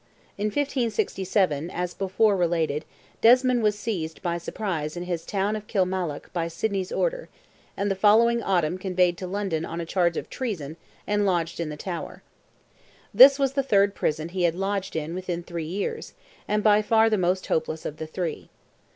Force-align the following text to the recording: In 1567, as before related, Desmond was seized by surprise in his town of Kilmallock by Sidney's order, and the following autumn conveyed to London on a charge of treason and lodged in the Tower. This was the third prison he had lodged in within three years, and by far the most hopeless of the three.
In 0.35 0.45
1567, 0.47 1.69
as 1.69 1.93
before 1.93 2.35
related, 2.35 2.85
Desmond 3.21 3.61
was 3.61 3.77
seized 3.77 4.19
by 4.23 4.39
surprise 4.39 4.97
in 4.97 5.03
his 5.03 5.23
town 5.27 5.55
of 5.55 5.67
Kilmallock 5.67 6.33
by 6.33 6.47
Sidney's 6.47 6.91
order, 6.91 7.29
and 7.77 7.91
the 7.91 7.95
following 7.95 8.41
autumn 8.41 8.79
conveyed 8.79 9.15
to 9.19 9.27
London 9.27 9.63
on 9.63 9.79
a 9.79 9.85
charge 9.85 10.17
of 10.17 10.27
treason 10.27 10.75
and 11.05 11.23
lodged 11.27 11.59
in 11.59 11.69
the 11.69 11.77
Tower. 11.77 12.23
This 13.13 13.37
was 13.37 13.53
the 13.53 13.61
third 13.61 13.93
prison 13.93 14.29
he 14.29 14.41
had 14.41 14.55
lodged 14.55 14.95
in 14.95 15.13
within 15.13 15.43
three 15.43 15.65
years, 15.67 16.15
and 16.47 16.63
by 16.63 16.81
far 16.81 17.07
the 17.07 17.15
most 17.15 17.45
hopeless 17.45 17.85
of 17.85 17.97
the 17.97 18.07
three. 18.07 18.49